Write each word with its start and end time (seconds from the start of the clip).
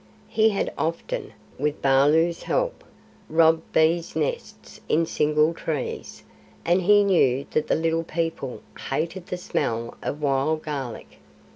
He 0.29 0.49
had 0.49 0.73
often, 0.79 1.31
with 1.59 1.83
Baloo's 1.83 2.41
help, 2.41 2.83
robbed 3.29 3.71
bees' 3.71 4.15
nests 4.15 4.81
in 4.89 5.05
single 5.05 5.53
trees, 5.53 6.23
and 6.65 6.81
he 6.81 7.03
knew 7.03 7.45
that 7.51 7.67
the 7.67 7.75
Little 7.75 8.03
People 8.03 8.63
hated 8.89 9.27
the 9.27 9.37
smell 9.37 9.93
of 10.01 10.19
wild 10.19 10.63
garlic. 10.63 11.19